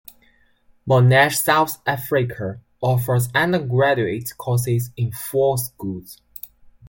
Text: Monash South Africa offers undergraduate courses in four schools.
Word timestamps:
Monash 0.89 1.35
South 1.35 1.79
Africa 1.85 2.59
offers 2.81 3.29
undergraduate 3.35 4.31
courses 4.35 4.89
in 4.97 5.11
four 5.11 5.59
schools. 5.59 6.19